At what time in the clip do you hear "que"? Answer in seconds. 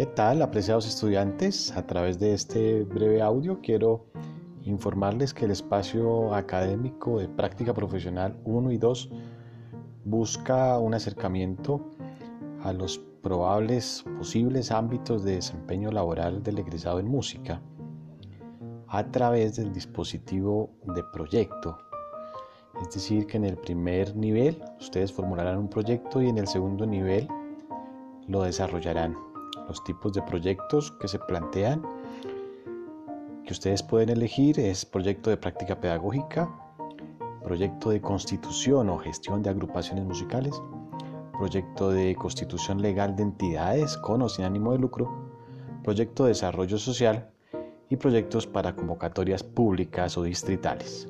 5.34-5.44, 23.26-23.36, 31.00-31.06, 33.46-33.52